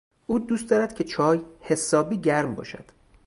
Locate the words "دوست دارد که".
0.39-1.03